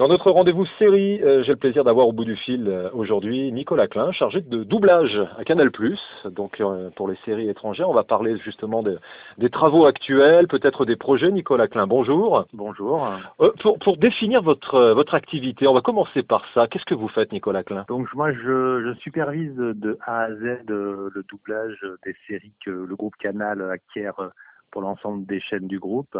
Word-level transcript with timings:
Dans 0.00 0.08
notre 0.08 0.30
rendez-vous 0.30 0.64
série, 0.78 1.20
euh, 1.22 1.42
j'ai 1.42 1.52
le 1.52 1.58
plaisir 1.58 1.84
d'avoir 1.84 2.08
au 2.08 2.12
bout 2.14 2.24
du 2.24 2.34
fil 2.34 2.68
euh, 2.68 2.88
aujourd'hui 2.94 3.52
Nicolas 3.52 3.86
Klein, 3.86 4.12
chargé 4.12 4.40
de 4.40 4.64
doublage 4.64 5.20
à 5.36 5.44
Canal+. 5.44 5.70
Donc 6.24 6.58
euh, 6.58 6.88
pour 6.96 7.06
les 7.06 7.16
séries 7.26 7.50
étrangères, 7.50 7.90
on 7.90 7.92
va 7.92 8.02
parler 8.02 8.38
justement 8.38 8.82
des 8.82 9.50
travaux 9.50 9.84
actuels, 9.84 10.48
peut-être 10.48 10.86
des 10.86 10.96
projets. 10.96 11.30
Nicolas 11.30 11.68
Klein, 11.68 11.86
bonjour. 11.86 12.46
Bonjour. 12.54 13.10
pour, 13.60 13.78
pour 13.78 13.98
définir 13.98 14.40
votre 14.40 14.94
votre 14.94 15.14
activité, 15.14 15.66
on 15.68 15.74
va 15.74 15.82
commencer 15.82 16.22
par 16.22 16.46
ça. 16.54 16.66
Qu'est-ce 16.66 16.86
que 16.86 16.94
vous 16.94 17.08
faites, 17.08 17.30
Nicolas 17.30 17.62
Klein? 17.62 17.84
Donc 17.86 18.08
moi, 18.14 18.32
je, 18.32 18.82
je 18.82 18.98
supervise 19.00 19.54
de 19.54 19.98
A 20.06 20.22
à 20.22 20.30
Z 20.30 20.64
le 20.66 21.24
doublage 21.28 21.78
des 22.06 22.16
séries 22.26 22.54
que 22.64 22.70
le 22.70 22.96
groupe 22.96 23.16
Canal 23.16 23.60
acquiert 23.70 24.30
pour 24.70 24.82
l'ensemble 24.82 25.26
des 25.26 25.40
chaînes 25.40 25.66
du 25.66 25.78
groupe, 25.78 26.16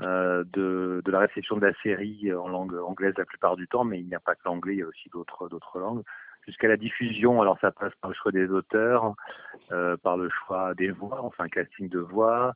euh, 0.00 0.44
de, 0.52 1.02
la 1.06 1.20
réception 1.20 1.56
de 1.56 1.66
la 1.66 1.74
série 1.82 2.32
en 2.32 2.48
langue 2.48 2.74
anglaise 2.74 3.14
la 3.16 3.24
plupart 3.24 3.56
du 3.56 3.66
temps, 3.68 3.84
mais 3.84 4.00
il 4.00 4.06
n'y 4.06 4.14
a 4.14 4.20
pas 4.20 4.34
que 4.34 4.42
l'anglais, 4.44 4.74
il 4.74 4.78
y 4.78 4.82
a 4.82 4.86
aussi 4.86 5.10
d'autres 5.10 5.78
langues, 5.78 6.02
jusqu'à 6.46 6.68
la 6.68 6.76
diffusion. 6.76 7.40
Alors 7.42 7.58
ça 7.60 7.70
passe 7.70 7.92
par 8.00 8.10
le 8.10 8.16
choix 8.16 8.32
des 8.32 8.48
auteurs, 8.48 9.14
euh, 9.70 9.96
par 9.96 10.16
le 10.16 10.28
choix 10.30 10.74
des 10.74 10.90
voix, 10.90 11.20
enfin 11.22 11.48
casting 11.48 11.88
de 11.88 11.98
voix, 11.98 12.54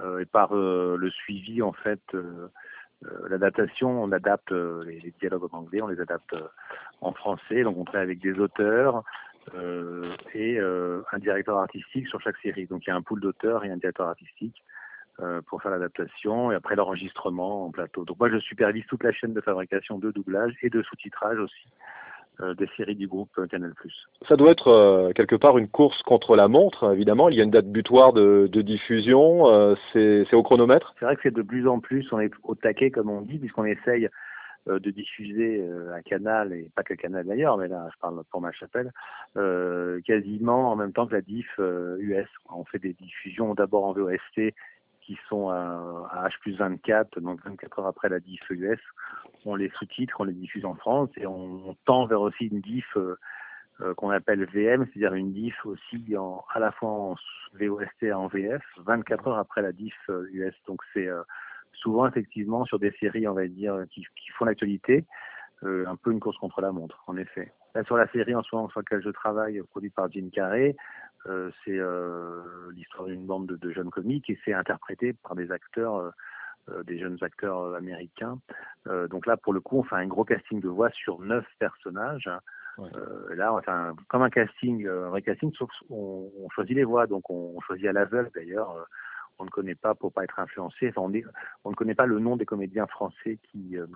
euh, 0.00 0.20
et 0.20 0.26
par 0.26 0.54
le 0.54 1.10
suivi 1.10 1.62
en 1.62 1.72
fait. 1.72 2.02
L'adaptation, 3.28 4.02
on 4.02 4.10
adapte 4.10 4.52
les, 4.52 5.12
dialogues 5.20 5.52
en 5.52 5.58
anglais, 5.58 5.82
on 5.82 5.86
les 5.86 6.00
adapte 6.00 6.34
en 7.02 7.12
français, 7.12 7.62
donc 7.62 7.76
on 7.76 7.84
travaille 7.84 8.06
avec 8.06 8.20
des 8.20 8.38
auteurs, 8.40 9.04
et 10.34 10.58
euh, 10.58 11.02
un 11.12 11.18
directeur 11.18 11.58
artistique 11.58 12.08
sur 12.08 12.20
chaque 12.20 12.36
série. 12.38 12.66
Donc 12.66 12.86
il 12.86 12.90
y 12.90 12.92
a 12.92 12.96
un 12.96 13.02
pool 13.02 13.20
d'auteurs 13.20 13.64
et 13.64 13.70
un 13.70 13.76
directeur 13.76 14.08
artistique 14.08 14.62
euh, 15.20 15.40
pour 15.46 15.62
faire 15.62 15.70
l'adaptation 15.70 16.52
et 16.52 16.54
après 16.54 16.76
l'enregistrement 16.76 17.66
en 17.66 17.70
plateau. 17.70 18.04
Donc 18.04 18.18
moi 18.18 18.28
je 18.30 18.38
supervise 18.38 18.84
toute 18.86 19.02
la 19.02 19.12
chaîne 19.12 19.34
de 19.34 19.40
fabrication 19.40 19.98
de 19.98 20.10
doublage 20.10 20.54
et 20.62 20.70
de 20.70 20.82
sous-titrage 20.82 21.38
aussi 21.38 21.68
des 22.58 22.68
séries 22.76 22.96
du 22.96 23.06
groupe 23.06 23.30
Canal+. 23.48 23.72
Ça 24.28 24.36
doit 24.36 24.50
être 24.50 25.10
quelque 25.14 25.36
part 25.36 25.56
une 25.56 25.68
course 25.68 26.02
contre 26.02 26.36
la 26.36 26.48
montre, 26.48 26.92
évidemment. 26.92 27.30
Il 27.30 27.36
y 27.36 27.40
a 27.40 27.44
une 27.44 27.50
date 27.50 27.72
butoir 27.72 28.12
de, 28.12 28.46
de 28.52 28.60
diffusion, 28.60 29.48
euh, 29.48 29.74
c'est 29.94 30.34
au 30.34 30.42
chronomètre? 30.42 30.94
C'est 30.98 31.06
vrai 31.06 31.16
que 31.16 31.22
c'est 31.22 31.34
de 31.34 31.40
plus 31.40 31.66
en 31.66 31.80
plus, 31.80 32.06
on 32.12 32.20
est 32.20 32.30
au 32.42 32.54
taquet 32.54 32.90
comme 32.90 33.08
on 33.08 33.22
dit, 33.22 33.38
puisqu'on 33.38 33.64
essaye 33.64 34.04
euh, 34.04 34.10
de 34.66 34.90
diffuser 34.90 35.60
euh, 35.60 35.94
un 35.94 36.02
canal, 36.02 36.52
et 36.52 36.70
pas 36.74 36.82
que 36.82 36.94
Canal 36.94 37.26
d'ailleurs, 37.26 37.56
mais 37.56 37.68
là 37.68 37.88
je 37.92 37.98
parle 38.00 38.22
pour 38.30 38.40
ma 38.40 38.52
chapelle, 38.52 38.92
euh, 39.36 40.00
quasiment 40.02 40.72
en 40.72 40.76
même 40.76 40.92
temps 40.92 41.06
que 41.06 41.14
la 41.14 41.20
diff 41.20 41.48
US. 41.58 42.28
On 42.50 42.64
fait 42.64 42.78
des 42.78 42.92
diffusions 42.94 43.54
d'abord 43.54 43.84
en 43.84 43.92
VOST 43.92 44.54
qui 45.02 45.16
sont 45.28 45.50
à, 45.50 46.28
H 46.28 46.38
plus 46.40 46.56
24, 46.56 47.20
donc 47.20 47.40
24 47.44 47.78
heures 47.78 47.86
après 47.86 48.08
la 48.08 48.18
diff 48.18 48.42
US. 48.50 48.80
On 49.44 49.54
les 49.54 49.70
sous-titre, 49.78 50.16
on 50.18 50.24
les 50.24 50.32
diffuse 50.32 50.64
en 50.64 50.74
France 50.74 51.10
et 51.16 51.26
on, 51.26 51.76
tend 51.84 52.06
vers 52.06 52.20
aussi 52.20 52.46
une 52.46 52.60
diff 52.60 52.96
qu'on 53.96 54.10
appelle 54.10 54.46
VM, 54.46 54.86
c'est-à-dire 54.86 55.14
une 55.14 55.32
diff 55.32 55.64
aussi 55.64 56.16
en, 56.16 56.44
à 56.52 56.58
la 56.58 56.72
fois 56.72 56.90
en 56.90 57.16
VOST 57.52 58.02
et 58.02 58.12
en 58.12 58.26
VF, 58.26 58.62
24 58.78 59.28
heures 59.28 59.38
après 59.38 59.62
la 59.62 59.70
diff 59.70 59.94
US. 60.32 60.54
Donc 60.66 60.82
c'est 60.92 61.08
souvent 61.76 62.06
effectivement 62.06 62.64
sur 62.64 62.78
des 62.78 62.92
séries, 63.00 63.28
on 63.28 63.34
va 63.34 63.46
dire, 63.46 63.84
qui, 63.90 64.02
qui 64.16 64.30
font 64.32 64.44
l'actualité, 64.44 65.04
euh, 65.64 65.86
un 65.86 65.96
peu 65.96 66.12
une 66.12 66.20
course 66.20 66.36
contre 66.36 66.60
la 66.60 66.70
montre, 66.70 67.02
en 67.06 67.16
effet. 67.16 67.50
Là, 67.74 67.82
sur 67.84 67.96
la 67.96 68.06
série 68.08 68.34
en 68.34 68.42
ce 68.42 68.54
moment 68.54 68.68
sur 68.68 68.80
laquelle 68.80 69.02
je 69.02 69.08
travaille, 69.08 69.60
produite 69.70 69.94
par 69.94 70.10
Jim 70.10 70.28
Carrey, 70.30 70.76
euh, 71.26 71.50
c'est 71.64 71.78
euh, 71.78 72.42
l'histoire 72.74 73.06
d'une 73.06 73.24
bande 73.24 73.46
de, 73.46 73.56
de, 73.56 73.72
jeunes 73.72 73.90
comiques 73.90 74.28
et 74.28 74.38
c'est 74.44 74.52
interprété 74.52 75.14
par 75.14 75.34
des 75.34 75.50
acteurs, 75.50 76.12
des 76.84 76.98
jeunes 76.98 77.16
acteurs 77.22 77.74
américains. 77.74 78.38
donc 78.86 79.26
là, 79.26 79.36
pour 79.36 79.52
le 79.52 79.60
coup, 79.60 79.78
on 79.78 79.82
fait 79.84 79.96
un 79.96 80.06
gros 80.06 80.24
casting 80.24 80.60
de 80.60 80.68
voix 80.68 80.90
sur 80.90 81.20
neuf 81.20 81.46
personnages. 81.58 82.28
Ouais. 82.76 82.90
là, 83.34 83.58
un, 83.68 83.94
comme 84.08 84.22
un 84.22 84.30
casting, 84.30 84.86
un 84.86 85.08
vrai 85.08 85.22
casting, 85.22 85.52
sauf 85.54 85.70
qu'on 85.88 86.30
on 86.38 86.48
choisit 86.50 86.76
les 86.76 86.84
voix, 86.84 87.06
donc 87.06 87.30
on, 87.30 87.54
on 87.56 87.60
choisit 87.60 87.86
à 87.86 87.92
l'aveugle 87.92 88.30
d'ailleurs 88.34 88.86
on 89.38 89.44
ne 89.44 89.50
connaît 89.50 89.74
pas 89.74 89.94
pour 89.94 90.12
pas 90.12 90.24
être 90.24 90.38
influencé. 90.38 90.88
Enfin, 90.88 91.02
on, 91.02 91.12
est, 91.12 91.24
on, 91.64 91.70
ne 91.70 91.74
connaît 91.74 91.94
pas 91.94 92.06
le 92.06 92.18
nom 92.18 92.36
des 92.36 92.46
comédiens 92.46 92.86
français 92.86 93.38
qui, 93.50 93.76
euh, 93.76 93.86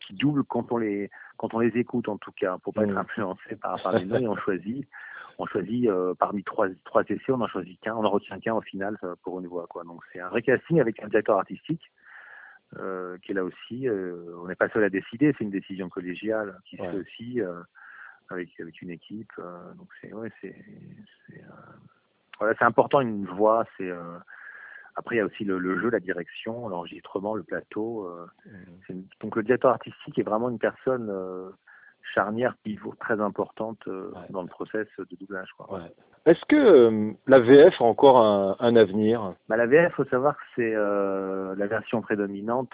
qui, 0.00 0.14
doublent 0.14 0.44
quand 0.44 0.72
on 0.72 0.78
les 0.78 1.10
quand 1.36 1.54
on 1.54 1.60
les 1.60 1.76
écoute 1.78 2.08
en 2.08 2.18
tout 2.18 2.32
cas 2.32 2.58
pour 2.58 2.74
pas 2.74 2.84
être 2.84 2.94
mmh. 2.94 2.98
influencé 2.98 3.56
par, 3.56 3.80
par 3.82 3.92
les 3.92 4.04
noms 4.04 4.18
et 4.18 4.28
on 4.28 4.36
choisit 4.36 4.86
on 5.38 5.46
choisit 5.46 5.88
euh, 5.88 6.14
parmi 6.14 6.44
trois 6.44 6.68
trois 6.84 7.02
essais 7.04 7.30
on 7.32 7.40
en 7.40 7.48
choisit 7.48 7.80
qu'un 7.80 7.94
on 7.94 8.04
en 8.04 8.10
retient 8.10 8.38
qu'un 8.40 8.54
au 8.54 8.60
final 8.60 8.98
euh, 9.04 9.14
pour 9.22 9.40
une 9.40 9.46
voix 9.46 9.66
quoi 9.68 9.84
donc 9.84 10.02
c'est 10.12 10.20
un 10.20 10.28
vrai 10.28 10.42
casting 10.42 10.80
avec 10.80 11.02
un 11.02 11.08
directeur 11.08 11.38
artistique 11.38 11.82
euh, 12.78 13.16
qui 13.18 13.32
est 13.32 13.34
là 13.34 13.44
aussi 13.44 13.88
on 13.88 14.46
n'est 14.46 14.54
pas 14.54 14.68
seul 14.68 14.84
à 14.84 14.90
décider 14.90 15.34
c'est 15.38 15.44
une 15.44 15.50
décision 15.50 15.88
collégiale 15.88 16.58
qui 16.66 16.80
ouais. 16.80 16.86
se 16.86 16.90
fait 16.90 16.98
aussi 16.98 17.40
avec 18.28 18.48
avec 18.60 18.82
une 18.82 18.90
équipe 18.90 19.32
donc 19.76 19.88
c'est 20.00 20.12
ouais 20.12 20.30
c'est 20.40 20.56
voilà 22.38 22.54
c'est 22.58 22.64
important 22.64 23.00
une 23.00 23.26
voix 23.26 23.66
c'est 23.76 23.90
après, 24.96 25.16
il 25.16 25.18
y 25.18 25.22
a 25.22 25.24
aussi 25.24 25.44
le, 25.44 25.58
le 25.58 25.80
jeu, 25.80 25.90
la 25.90 26.00
direction, 26.00 26.68
l'enregistrement, 26.68 27.34
le 27.34 27.42
plateau. 27.42 28.06
Euh, 28.06 28.26
mmh. 28.88 29.02
Donc, 29.20 29.36
le 29.36 29.42
directeur 29.42 29.70
artistique 29.70 30.18
est 30.18 30.22
vraiment 30.22 30.50
une 30.50 30.58
personne 30.58 31.08
euh, 31.10 31.50
charnière, 32.14 32.54
pivot, 32.62 32.94
très 32.98 33.20
importante 33.20 33.78
euh, 33.86 34.10
ouais. 34.10 34.26
dans 34.30 34.42
le 34.42 34.48
process 34.48 34.86
de 34.98 35.16
doublage. 35.16 35.48
Ouais. 35.68 35.80
Est-ce 36.26 36.44
que 36.46 36.56
euh, 36.56 37.12
la 37.26 37.40
VF 37.40 37.80
a 37.80 37.84
encore 37.84 38.20
un, 38.20 38.56
un 38.58 38.76
avenir? 38.76 39.34
Bah, 39.48 39.56
La 39.56 39.66
VF, 39.66 39.92
il 39.92 39.94
faut 39.94 40.10
savoir 40.10 40.36
que 40.36 40.42
c'est 40.56 40.74
euh, 40.74 41.54
la 41.56 41.66
version 41.66 42.02
prédominante. 42.02 42.72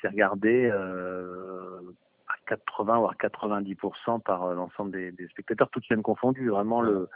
c'est 0.00 0.08
regardé 0.08 0.70
à 0.70 2.32
80 2.46 2.98
voire 2.98 3.14
90% 3.16 4.22
par 4.22 4.54
l'ensemble 4.54 4.92
des, 4.92 5.12
des, 5.12 5.26
spectateurs, 5.28 5.68
toutes 5.70 5.84
chaînes 5.84 6.02
confondues. 6.02 6.50
Vraiment, 6.50 6.80
le 6.80 7.08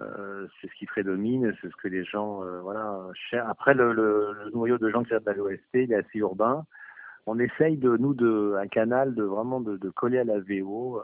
euh, 0.00 0.46
c'est 0.60 0.68
ce 0.68 0.74
qui 0.74 0.86
prédomine, 0.86 1.54
c'est 1.60 1.70
ce 1.70 1.76
que 1.76 1.88
les 1.88 2.04
gens, 2.04 2.42
euh, 2.42 2.60
voilà, 2.60 2.98
cherchent. 3.14 3.48
Après, 3.48 3.74
le, 3.74 4.50
noyau 4.54 4.78
de 4.78 4.90
gens 4.90 5.02
qui 5.02 5.14
regardent 5.14 5.26
la 5.26 5.34
l'OST, 5.34 5.74
il 5.74 5.92
est 5.92 5.96
assez 5.96 6.18
urbain. 6.18 6.64
On 7.26 7.38
essaye 7.38 7.76
de 7.76 7.96
nous, 7.96 8.14
de 8.14 8.54
un 8.60 8.68
canal, 8.68 9.14
de 9.14 9.22
vraiment 9.22 9.60
de, 9.60 9.90
coller 9.90 10.18
à 10.18 10.24
la 10.24 10.38
VO 10.38 11.02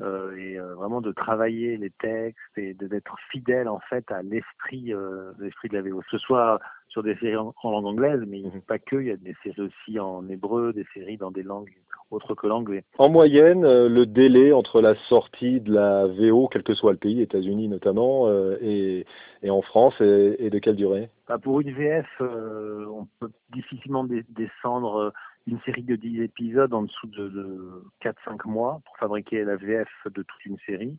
euh, 0.00 0.36
et 0.36 0.58
vraiment 0.58 1.00
de 1.00 1.10
travailler 1.12 1.76
les 1.76 1.90
textes 1.90 2.56
et 2.56 2.74
d'être 2.74 3.16
fidèle 3.30 3.68
en 3.68 3.80
fait 3.80 4.10
à 4.12 4.22
l'esprit, 4.22 4.92
l'esprit 5.38 5.68
de 5.68 5.78
la 5.78 5.82
VO. 5.82 6.02
Ce 6.10 6.18
soit 6.18 6.60
sur 6.96 7.02
des 7.02 7.14
séries 7.16 7.36
en, 7.36 7.54
en 7.62 7.70
langue 7.70 7.84
anglaise, 7.84 8.22
mais 8.26 8.40
mmh. 8.40 8.62
pas 8.66 8.78
que. 8.78 8.96
Il 8.96 9.08
y 9.08 9.10
a 9.10 9.16
des 9.18 9.36
séries 9.42 9.60
aussi 9.60 10.00
en 10.00 10.26
hébreu, 10.30 10.72
des 10.72 10.86
séries 10.94 11.18
dans 11.18 11.30
des 11.30 11.42
langues 11.42 11.70
autre 12.10 12.34
que 12.34 12.46
l'anglais. 12.46 12.84
En 12.96 13.10
moyenne, 13.10 13.64
euh, 13.64 13.88
le 13.88 14.06
délai 14.06 14.52
entre 14.52 14.80
la 14.80 14.94
sortie 14.94 15.60
de 15.60 15.74
la 15.74 16.06
VO, 16.06 16.48
quel 16.48 16.62
que 16.62 16.72
soit 16.72 16.92
le 16.92 16.98
pays, 16.98 17.20
États-Unis 17.20 17.68
notamment, 17.68 18.28
euh, 18.28 18.56
et, 18.62 19.04
et, 19.42 19.50
en 19.50 19.60
France, 19.60 20.00
est, 20.00 20.36
est, 20.38 20.48
de 20.48 20.58
quelle 20.58 20.76
durée? 20.76 21.10
Bah 21.28 21.38
Pour 21.38 21.60
une 21.60 21.72
VF, 21.72 22.06
euh, 22.20 22.86
on 22.86 23.06
peut 23.20 23.30
difficilement 23.52 24.06
descendre 24.28 24.96
euh, 24.96 25.10
une 25.46 25.60
série 25.60 25.82
de 25.82 25.96
10 25.96 26.22
épisodes 26.22 26.72
en 26.72 26.82
dessous 26.82 27.08
de, 27.08 27.28
de 27.28 27.82
4-5 28.02 28.48
mois 28.48 28.80
pour 28.86 28.96
fabriquer 28.96 29.44
la 29.44 29.56
VF 29.56 29.88
de 30.06 30.22
toute 30.22 30.46
une 30.46 30.58
série. 30.64 30.96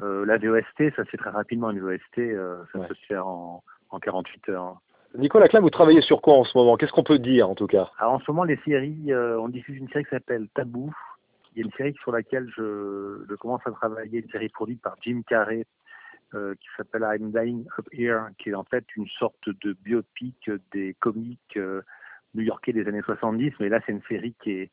Euh, 0.00 0.26
la 0.26 0.36
VOST, 0.36 0.94
ça 0.96 1.04
se 1.04 1.10
fait 1.10 1.16
très 1.16 1.30
rapidement, 1.30 1.70
une 1.70 1.80
VOST, 1.80 2.02
ça 2.16 2.78
ouais. 2.78 2.88
peut 2.88 2.94
se 2.94 3.06
faire 3.06 3.26
en, 3.26 3.62
en 3.90 3.98
48 4.00 4.48
heures. 4.50 4.80
Nicolas 5.16 5.46
Klein, 5.46 5.60
vous 5.60 5.70
travaillez 5.70 6.00
sur 6.00 6.20
quoi 6.20 6.34
en 6.34 6.44
ce 6.44 6.58
moment? 6.58 6.76
Qu'est-ce 6.76 6.92
qu'on 6.92 7.04
peut 7.04 7.20
dire 7.20 7.48
en 7.48 7.54
tout 7.54 7.68
cas? 7.68 7.92
Alors 7.98 8.14
en 8.14 8.18
ce 8.18 8.28
moment, 8.30 8.42
les 8.42 8.58
séries, 8.64 9.12
euh, 9.12 9.38
on 9.38 9.48
diffuse 9.48 9.76
une 9.76 9.88
série 9.88 10.02
qui 10.04 10.10
s'appelle 10.10 10.48
Tabou. 10.54 10.92
Il 11.54 11.60
y 11.60 11.62
a 11.62 11.66
une 11.66 11.72
série 11.72 11.94
sur 12.02 12.10
laquelle 12.10 12.50
je, 12.56 13.32
commence 13.36 13.60
à 13.64 13.70
travailler, 13.70 14.20
une 14.24 14.30
série 14.30 14.48
produite 14.48 14.82
par 14.82 14.96
Jim 15.02 15.22
Carrey, 15.24 15.66
euh, 16.34 16.54
qui 16.56 16.66
s'appelle 16.76 17.02
I'm 17.02 17.30
Dying 17.30 17.64
Up 17.78 17.86
Here, 17.92 18.22
qui 18.38 18.50
est 18.50 18.54
en 18.54 18.64
fait 18.64 18.84
une 18.96 19.06
sorte 19.06 19.48
de 19.48 19.76
biopic 19.84 20.50
des 20.72 20.96
comiques 20.98 21.56
euh, 21.58 21.82
new-yorkais 22.34 22.72
des 22.72 22.88
années 22.88 23.02
70. 23.02 23.52
Mais 23.60 23.68
là, 23.68 23.78
c'est 23.86 23.92
une 23.92 24.02
série 24.08 24.34
qui 24.42 24.50
est, 24.50 24.70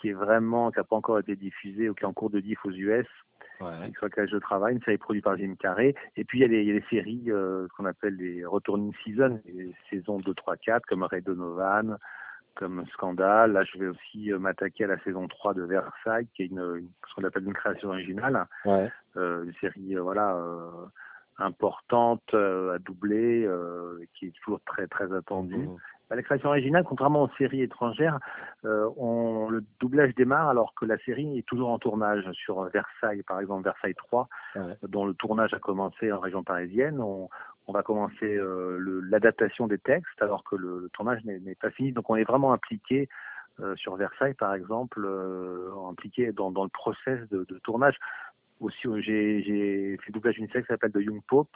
qui 0.00 0.08
est 0.08 0.14
vraiment, 0.14 0.72
qui 0.72 0.78
n'a 0.78 0.84
pas 0.84 0.96
encore 0.96 1.20
été 1.20 1.36
diffusée 1.36 1.88
ou 1.88 1.94
qui 1.94 2.02
est 2.02 2.08
en 2.08 2.12
cours 2.12 2.30
de 2.30 2.40
diff 2.40 2.58
aux 2.64 2.72
US 2.72 3.06
ouais. 3.60 3.92
laquelle 4.02 4.28
je 4.28 4.36
travaille, 4.36 4.74
une 4.74 4.82
série 4.82 4.98
produite 4.98 5.24
par 5.24 5.36
Jim 5.36 5.54
Carrey. 5.58 5.94
Et 6.16 6.24
puis 6.24 6.38
il 6.38 6.42
y 6.42 6.44
a 6.44 6.48
les, 6.48 6.62
il 6.62 6.68
y 6.68 6.70
a 6.70 6.74
les 6.74 6.84
séries 6.90 7.24
euh, 7.28 7.66
qu'on 7.76 7.84
appelle 7.84 8.16
les 8.16 8.44
returning 8.44 8.92
season, 9.04 9.40
les 9.46 9.74
saisons 9.90 10.18
2, 10.20 10.34
3, 10.34 10.56
4, 10.56 10.86
comme 10.86 11.02
Ray 11.02 11.22
Donovan, 11.22 11.98
comme 12.54 12.84
Scandale. 12.92 13.52
Là, 13.52 13.64
je 13.64 13.78
vais 13.78 13.88
aussi 13.88 14.32
euh, 14.32 14.38
m'attaquer 14.38 14.84
à 14.84 14.88
la 14.88 14.98
saison 15.00 15.28
3 15.28 15.54
de 15.54 15.62
Versailles, 15.62 16.26
qui 16.34 16.42
est 16.42 16.46
une, 16.46 16.58
une 16.58 16.88
ce 17.08 17.14
qu'on 17.14 17.24
appelle 17.24 17.44
une 17.44 17.54
création 17.54 17.88
originale. 17.88 18.46
Ouais. 18.64 18.90
Euh, 19.16 19.44
une 19.44 19.54
série, 19.60 19.94
voilà 19.96 20.36
importante 21.38 22.34
à 22.34 22.78
doubler, 22.78 23.48
qui 24.12 24.26
est 24.26 24.32
toujours 24.42 24.60
très 24.66 24.86
très 24.86 25.10
attendue. 25.14 25.56
Mmh. 25.56 25.76
Bah, 26.10 26.16
la 26.16 26.22
création 26.22 26.48
originale, 26.48 26.82
contrairement 26.82 27.22
aux 27.22 27.30
séries 27.38 27.62
étrangères, 27.62 28.18
euh, 28.64 28.90
on, 28.96 29.48
le 29.48 29.64
doublage 29.78 30.12
démarre 30.16 30.48
alors 30.48 30.74
que 30.74 30.84
la 30.84 30.98
série 30.98 31.38
est 31.38 31.46
toujours 31.46 31.70
en 31.70 31.78
tournage 31.78 32.28
sur 32.32 32.64
Versailles, 32.64 33.22
par 33.22 33.38
exemple 33.40 33.62
Versailles 33.62 33.94
3, 33.94 34.28
ouais. 34.56 34.62
dont 34.88 35.06
le 35.06 35.14
tournage 35.14 35.54
a 35.54 35.60
commencé 35.60 36.10
en 36.10 36.18
région 36.18 36.42
parisienne. 36.42 37.00
On, 37.00 37.28
on 37.68 37.72
va 37.72 37.84
commencer 37.84 38.36
euh, 38.36 39.00
l'adaptation 39.08 39.68
des 39.68 39.78
textes 39.78 40.20
alors 40.20 40.42
que 40.42 40.56
le, 40.56 40.80
le 40.80 40.88
tournage 40.88 41.24
n'est 41.24 41.54
pas 41.54 41.70
fini. 41.70 41.92
Donc 41.92 42.10
on 42.10 42.16
est 42.16 42.24
vraiment 42.24 42.52
impliqué 42.52 43.08
sur 43.76 43.94
Versailles, 43.96 44.32
par 44.32 44.54
exemple, 44.54 45.06
impliqué 45.86 46.32
dans, 46.32 46.50
dans, 46.50 46.62
le 46.62 46.70
process 46.70 47.28
de, 47.28 47.44
de 47.44 47.58
tournage. 47.58 47.94
Aussi, 48.58 48.88
j'ai 49.02 49.98
fait 50.02 50.12
doublage 50.12 50.36
d'une 50.36 50.48
série 50.48 50.62
qui 50.62 50.68
s'appelle 50.68 50.92
The 50.92 51.00
Young 51.02 51.20
Pope, 51.28 51.54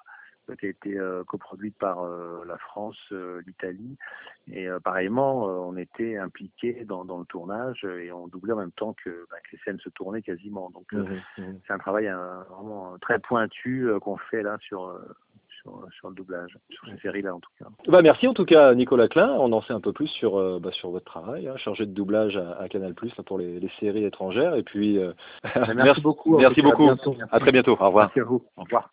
qui 0.52 0.66
a 0.66 0.68
été 0.68 0.98
euh, 0.98 1.24
coproduite 1.24 1.76
par 1.78 2.02
euh, 2.02 2.44
la 2.46 2.58
France, 2.58 2.98
euh, 3.12 3.40
l'Italie. 3.46 3.96
Et 4.52 4.68
pareillement, 4.84 5.44
on 5.44 5.76
était 5.78 6.18
impliqués 6.18 6.84
dans, 6.84 7.06
dans, 7.06 7.18
le 7.18 7.24
tournage 7.24 7.82
et 7.84 8.12
on 8.12 8.28
doublait 8.28 8.52
en 8.52 8.58
même 8.58 8.72
temps 8.72 8.94
que, 9.02 9.26
bah, 9.30 9.36
que 9.42 9.56
les 9.56 9.58
scènes 9.64 9.78
se 9.80 9.88
tournaient 9.88 10.20
quasiment. 10.20 10.68
Donc 10.68 10.92
mmh 10.92 11.18
mmh 11.38 11.54
c'est 11.66 11.72
un 11.72 11.78
travail 11.78 12.12
vraiment 12.50 12.98
très 13.00 13.18
pointu 13.18 13.88
qu'on 14.02 14.18
fait 14.18 14.42
là 14.42 14.58
sur, 14.60 15.00
sur, 15.98 16.10
le 16.10 16.14
doublage, 16.14 16.58
sur 16.68 16.86
ces 16.90 16.98
séries-là 16.98 17.34
en 17.34 17.40
tout 17.40 17.50
cas. 17.58 17.64
Bah, 17.88 18.02
merci 18.02 18.28
en 18.28 18.34
tout 18.34 18.44
cas 18.44 18.74
Nicolas 18.74 19.08
Klein, 19.08 19.34
on 19.38 19.50
en 19.52 19.62
sait 19.62 19.72
un 19.72 19.80
peu 19.80 19.94
plus 19.94 20.08
sur, 20.08 20.60
bah, 20.60 20.72
sur 20.72 20.90
votre 20.90 21.06
travail, 21.06 21.48
hein, 21.48 21.56
chargé 21.56 21.86
de 21.86 21.92
doublage 21.92 22.36
à, 22.36 22.68
Canal 22.68 22.92
Plus 22.92 23.14
pour 23.24 23.38
les, 23.38 23.60
les, 23.60 23.70
séries 23.80 24.04
étrangères. 24.04 24.56
Et 24.56 24.62
puis 24.62 24.98
merci, 25.74 26.02
beaucoup. 26.02 26.36
Merci 26.36 26.60
beaucoup. 26.60 26.90
À, 26.90 26.96
à 27.30 27.40
très 27.40 27.52
bientôt. 27.52 27.78
Au 27.80 27.86
revoir. 27.86 28.08
Merci 28.08 28.20
à 28.20 28.24
vous. 28.24 28.44
Au 28.58 28.64
revoir. 28.64 28.90